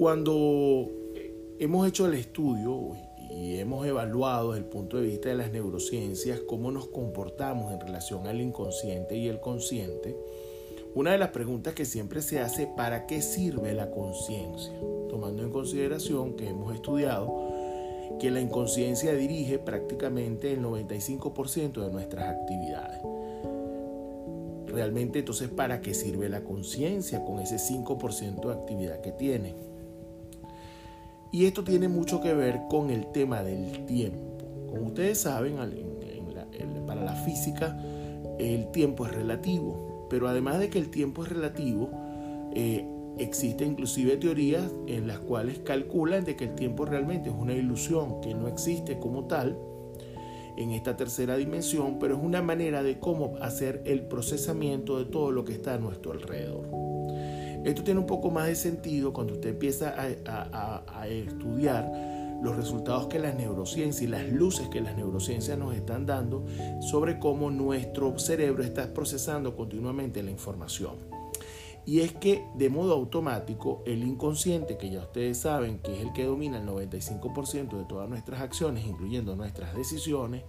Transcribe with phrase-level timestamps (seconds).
[0.00, 0.88] Cuando
[1.58, 2.96] hemos hecho el estudio
[3.30, 7.80] y hemos evaluado desde el punto de vista de las neurociencias cómo nos comportamos en
[7.80, 10.16] relación al inconsciente y el consciente,
[10.94, 14.72] una de las preguntas que siempre se hace, ¿para qué sirve la conciencia?
[15.10, 17.52] Tomando en consideración que hemos estudiado
[18.18, 23.02] que la inconsciencia dirige prácticamente el 95% de nuestras actividades.
[24.66, 29.69] Realmente entonces, ¿para qué sirve la conciencia con ese 5% de actividad que tiene?
[31.32, 34.38] Y esto tiene mucho que ver con el tema del tiempo.
[34.68, 35.56] Como ustedes saben,
[36.86, 37.78] para la física
[38.38, 41.90] el tiempo es relativo, pero además de que el tiempo es relativo,
[42.54, 42.84] eh,
[43.18, 48.20] existen inclusive teorías en las cuales calculan de que el tiempo realmente es una ilusión,
[48.20, 49.58] que no existe como tal
[50.56, 55.30] en esta tercera dimensión, pero es una manera de cómo hacer el procesamiento de todo
[55.30, 56.89] lo que está a nuestro alrededor.
[57.64, 63.18] Esto tiene un poco más de sentido cuando usted empieza a, estudiar los resultados que
[63.18, 66.46] las neurociencias y las luces que las neurociencias nos están dando
[66.80, 70.94] sobre cómo nuestro cerebro está procesando continuamente la información.
[71.84, 76.12] Y es que de modo automático el inconsciente, que ya ustedes saben que es el
[76.12, 80.44] que domina el 95% de todas nuestras acciones, incluyendo nuestras decisiones,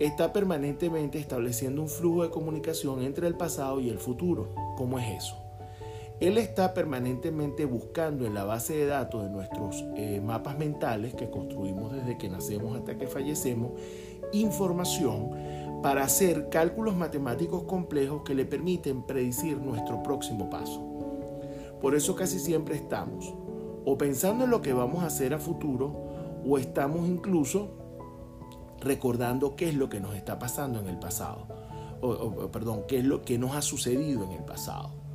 [0.00, 4.54] está permanentemente estableciendo un flujo de comunicación entre el pasado y el futuro.
[4.76, 5.45] ¿Cómo es eso?
[6.18, 11.28] Él está permanentemente buscando en la base de datos de nuestros eh, mapas mentales que
[11.28, 13.72] construimos desde que nacemos hasta que fallecemos,
[14.32, 15.30] información
[15.82, 20.82] para hacer cálculos matemáticos complejos que le permiten predecir nuestro próximo paso.
[21.82, 23.34] Por eso casi siempre estamos
[23.84, 27.68] o pensando en lo que vamos a hacer a futuro o estamos incluso
[28.80, 31.46] recordando qué es lo que nos está pasando en el pasado.
[32.00, 35.05] O, perdón, qué es lo que nos ha sucedido en el pasado.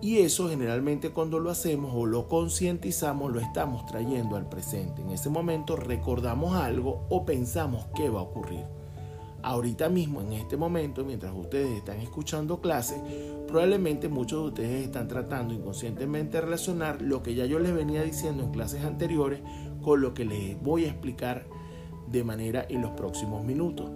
[0.00, 5.02] Y eso generalmente cuando lo hacemos o lo concientizamos lo estamos trayendo al presente.
[5.02, 8.64] En ese momento recordamos algo o pensamos qué va a ocurrir.
[9.42, 13.00] Ahorita mismo, en este momento, mientras ustedes están escuchando clases,
[13.46, 18.02] probablemente muchos de ustedes están tratando inconscientemente de relacionar lo que ya yo les venía
[18.02, 19.40] diciendo en clases anteriores
[19.82, 21.46] con lo que les voy a explicar
[22.08, 23.90] de manera en los próximos minutos.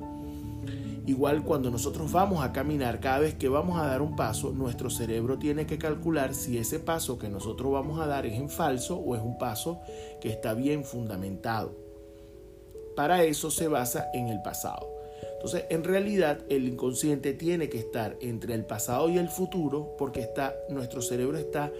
[1.04, 4.88] Igual cuando nosotros vamos a caminar, cada vez que vamos a dar un paso, nuestro
[4.88, 8.96] cerebro tiene que calcular si ese paso que nosotros vamos a dar es en falso
[8.98, 9.80] o es un paso
[10.20, 11.74] que está bien fundamentado.
[12.94, 14.88] Para eso se basa en el pasado.
[15.34, 20.20] Entonces, en realidad, el inconsciente tiene que estar entre el pasado y el futuro porque
[20.20, 21.72] está, nuestro cerebro está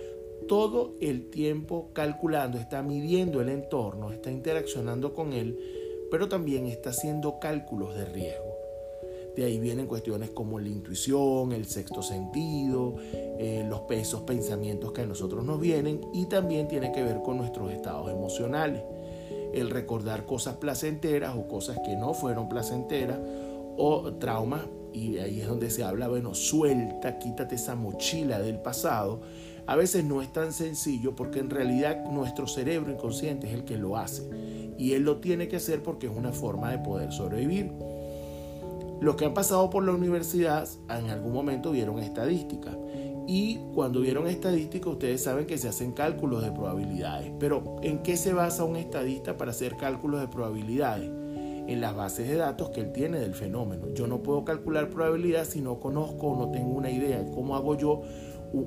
[0.49, 5.59] todo el tiempo calculando, está midiendo el entorno, está interaccionando con él,
[6.10, 8.51] pero también está haciendo cálculos de riesgo.
[9.37, 15.03] De ahí vienen cuestiones como la intuición, el sexto sentido, eh, los pesos, pensamientos que
[15.03, 18.82] a nosotros nos vienen y también tiene que ver con nuestros estados emocionales.
[19.54, 23.19] El recordar cosas placenteras o cosas que no fueron placenteras
[23.76, 29.22] o traumas y ahí es donde se habla, bueno, suelta, quítate esa mochila del pasado.
[29.66, 33.78] A veces no es tan sencillo porque en realidad nuestro cerebro inconsciente es el que
[33.78, 34.28] lo hace
[34.76, 37.72] y él lo tiene que hacer porque es una forma de poder sobrevivir.
[39.02, 42.78] Los que han pasado por la universidad en algún momento vieron estadística.
[43.26, 47.32] Y cuando vieron estadística, ustedes saben que se hacen cálculos de probabilidades.
[47.41, 51.10] Pero ¿en qué se basa un estadista para hacer cálculos de probabilidades?
[51.66, 53.92] En las bases de datos que él tiene del fenómeno.
[53.92, 57.56] Yo no puedo calcular probabilidad si no conozco o no tengo una idea de cómo
[57.56, 58.02] hago yo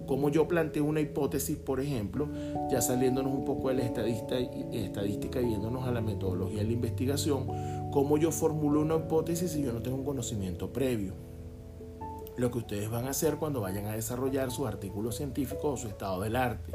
[0.08, 2.28] cómo yo planteo una hipótesis, por ejemplo,
[2.70, 7.48] ya saliéndonos un poco de la estadística y viéndonos a la metodología de la investigación,
[7.92, 11.14] cómo yo formulo una hipótesis si yo no tengo un conocimiento previo.
[12.38, 15.88] Lo que ustedes van a hacer cuando vayan a desarrollar sus artículos científicos o su
[15.88, 16.74] estado del arte.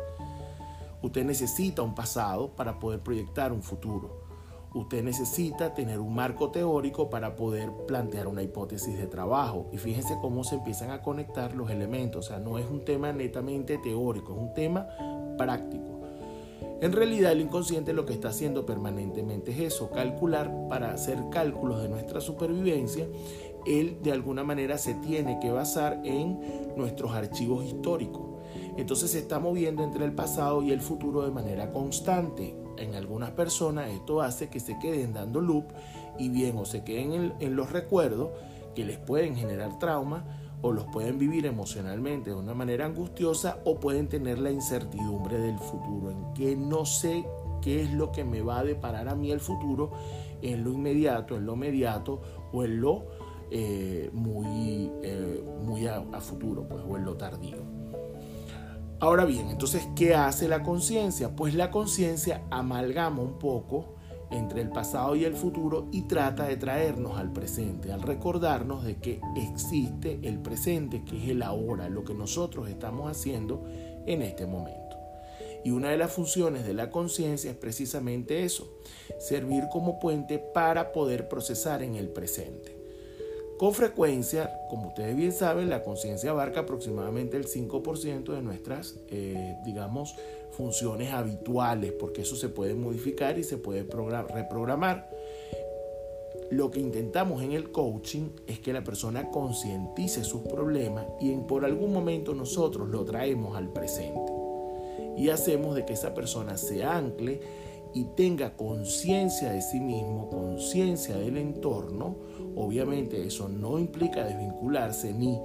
[1.02, 4.29] Usted necesita un pasado para poder proyectar un futuro.
[4.72, 9.66] Usted necesita tener un marco teórico para poder plantear una hipótesis de trabajo.
[9.72, 12.26] Y fíjense cómo se empiezan a conectar los elementos.
[12.26, 14.86] O sea, no es un tema netamente teórico, es un tema
[15.36, 16.00] práctico.
[16.80, 21.82] En realidad el inconsciente lo que está haciendo permanentemente es eso, calcular para hacer cálculos
[21.82, 23.06] de nuestra supervivencia.
[23.66, 26.40] Él de alguna manera se tiene que basar en
[26.76, 28.22] nuestros archivos históricos.
[28.76, 33.30] Entonces se está moviendo entre el pasado y el futuro de manera constante en algunas
[33.30, 35.66] personas esto hace que se queden dando loop
[36.18, 38.30] y bien o se queden en, los recuerdos
[38.74, 40.24] que les pueden generar trauma
[40.62, 45.58] o los pueden vivir emocionalmente de una manera angustiosa o pueden tener la incertidumbre del
[45.58, 47.24] futuro, en que no sé
[47.62, 49.90] qué es lo que me va a deparar a mí el futuro
[50.42, 52.20] en lo inmediato, en lo inmediato
[52.52, 53.04] o en lo
[53.50, 57.56] eh, muy, eh, muy a, a, futuro, pues, o en lo tardío.
[59.00, 61.34] Ahora bien, entonces, ¿qué hace la conciencia?
[61.34, 63.94] Pues la conciencia amalgama un poco
[64.30, 68.96] entre el pasado y el futuro y trata de traernos al presente, al recordarnos de
[68.96, 73.64] que existe el presente, que es el ahora, lo que nosotros estamos haciendo
[74.04, 74.98] en este momento.
[75.64, 78.70] Y una de las funciones de la conciencia es precisamente eso,
[79.18, 82.79] servir como puente para poder procesar en el presente.
[83.60, 89.54] Con frecuencia, como ustedes bien saben, la conciencia abarca aproximadamente el 5% de nuestras, eh,
[89.66, 90.16] digamos,
[90.50, 95.10] funciones habituales, porque eso se puede modificar y se puede reprogramar.
[96.50, 101.46] Lo que intentamos en el coaching es que la persona concientice sus problemas y en,
[101.46, 104.32] por algún momento nosotros lo traemos al presente.
[105.18, 107.42] Y hacemos de que esa persona se ancle
[107.94, 112.16] y tenga conciencia de sí mismo, conciencia del entorno,
[112.56, 115.38] obviamente eso no implica desvincularse ni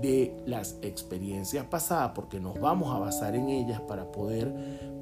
[0.00, 4.52] de las experiencias pasadas porque nos vamos a basar en ellas para poder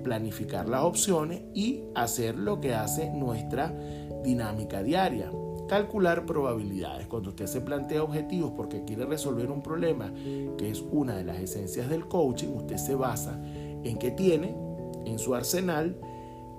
[0.03, 3.75] planificar las opciones y hacer lo que hace nuestra
[4.23, 5.31] dinámica diaria.
[5.69, 7.07] Calcular probabilidades.
[7.09, 10.13] Cuando usted se plantea objetivos porque quiere resolver un problema,
[10.57, 14.57] que es una de las esencias del coaching, usted se basa en qué tiene
[15.05, 15.99] en su arsenal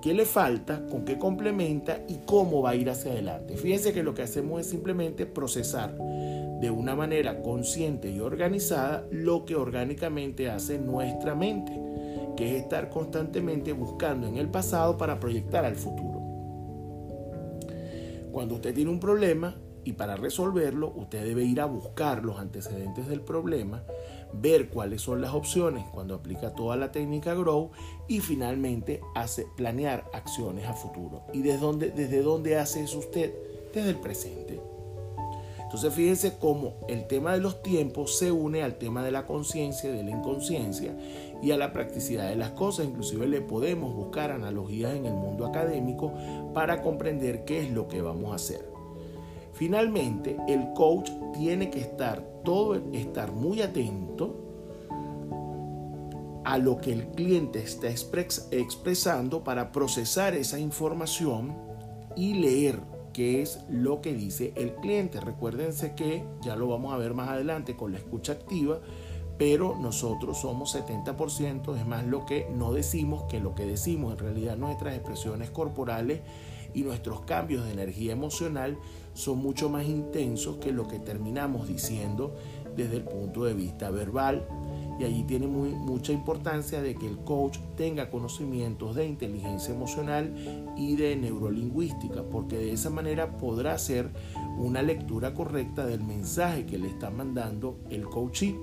[0.02, 3.58] qué le falta, con qué complementa y cómo va a ir hacia adelante.
[3.58, 9.46] Fíjense que lo que hacemos es simplemente procesar de una manera consciente y organizada lo
[9.46, 11.72] que orgánicamente hace nuestra mente,
[12.36, 16.20] que es estar constantemente buscando en el pasado para proyectar al futuro.
[18.32, 23.08] Cuando usted tiene un problema y para resolverlo usted debe ir a buscar los antecedentes
[23.08, 23.84] del problema,
[24.34, 27.72] ver cuáles son las opciones cuando aplica toda la técnica Grow
[28.08, 31.24] y finalmente hace planear acciones a futuro.
[31.34, 33.34] ¿Y desde dónde, desde dónde hace eso usted?
[33.74, 34.60] Desde el presente.
[35.70, 39.92] Entonces fíjense cómo el tema de los tiempos se une al tema de la conciencia,
[39.92, 40.98] de la inconsciencia
[41.44, 42.88] y a la practicidad de las cosas.
[42.88, 46.12] Inclusive le podemos buscar analogías en el mundo académico
[46.56, 48.79] para comprender qué es lo que vamos a hacer.
[49.60, 54.34] Finalmente, el coach tiene que estar todo estar muy atento
[56.46, 61.58] a lo que el cliente está expresando para procesar esa información
[62.16, 62.80] y leer
[63.12, 65.20] qué es lo que dice el cliente.
[65.20, 68.80] Recuérdense que ya lo vamos a ver más adelante con la escucha activa,
[69.38, 74.20] pero nosotros somos 70%, es más lo que no decimos que lo que decimos, en
[74.20, 76.22] realidad nuestras expresiones corporales
[76.74, 78.78] y nuestros cambios de energía emocional
[79.14, 82.36] son mucho más intensos que lo que terminamos diciendo
[82.76, 84.48] desde el punto de vista verbal.
[85.00, 90.34] Y allí tiene mucha importancia de que el coach tenga conocimientos de inteligencia emocional
[90.78, 94.10] y de neurolingüística, porque de esa manera podrá hacer
[94.58, 98.60] una lectura correcta del mensaje que le está mandando el coachee.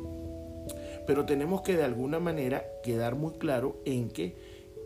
[1.06, 4.36] Pero tenemos que de alguna manera quedar muy claro en que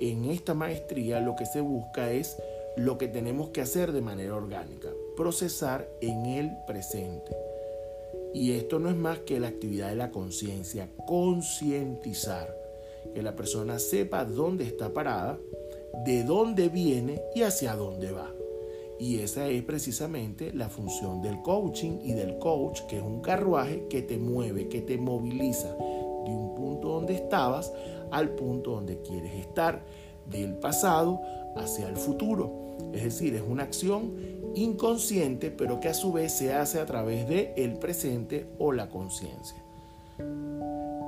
[0.00, 2.36] en esta maestría lo que se busca es
[2.76, 7.36] lo que tenemos que hacer de manera orgánica, procesar en el presente.
[8.32, 12.56] Y esto no es más que la actividad de la conciencia, concientizar,
[13.14, 15.38] que la persona sepa dónde está parada,
[16.04, 18.32] de dónde viene y hacia dónde va.
[19.00, 23.86] Y esa es precisamente la función del coaching y del coach, que es un carruaje
[23.88, 27.72] que te mueve, que te moviliza de un punto donde estabas
[28.10, 29.82] al punto donde quieres estar,
[30.30, 31.20] del pasado
[31.56, 32.69] hacia el futuro.
[32.92, 34.12] Es decir, es una acción
[34.54, 38.88] inconsciente, pero que a su vez se hace a través de el presente o la
[38.88, 39.56] conciencia.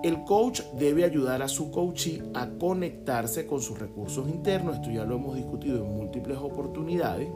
[0.03, 4.77] El coach debe ayudar a su coachee a conectarse con sus recursos internos.
[4.77, 7.29] Esto ya lo hemos discutido en múltiples oportunidades,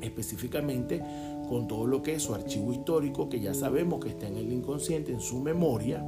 [0.00, 1.02] específicamente
[1.48, 4.52] con todo lo que es su archivo histórico, que ya sabemos que está en el
[4.52, 6.04] inconsciente, en su memoria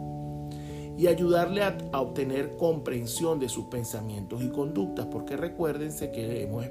[0.98, 6.66] y ayudarle a, obtener comprensión de sus pensamientos y conductas, porque recuérdense que hemos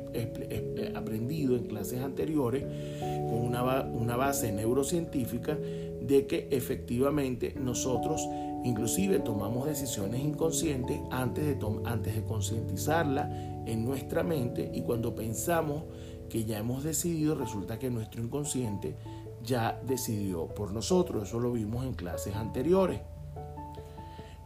[0.95, 2.65] aprendido en clases anteriores
[2.99, 8.21] con una, una base neurocientífica de que efectivamente nosotros
[8.65, 15.83] inclusive tomamos decisiones inconscientes antes de, antes de concientizarla en nuestra mente y cuando pensamos
[16.29, 18.97] que ya hemos decidido resulta que nuestro inconsciente
[19.41, 21.29] ya decidió por nosotros.
[21.29, 22.99] Eso lo vimos en clases anteriores.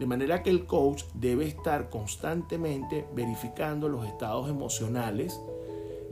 [0.02, 5.40] De manera que el coach debe estar constantemente verificando los estados emocionales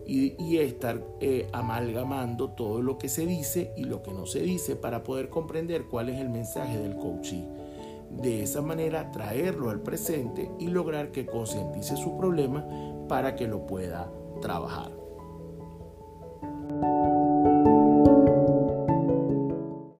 [0.05, 4.75] y, estar eh, amalgamando todo lo que se dice y lo que no se dice
[4.75, 7.47] para poder comprender cuál es el mensaje del coachee.
[8.11, 12.67] De esa manera traerlo al presente y lograr que concientice su problema
[13.07, 14.98] para que lo pueda trabajar.